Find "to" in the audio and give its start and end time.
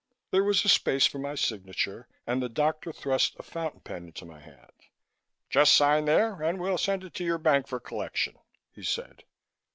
7.13-7.23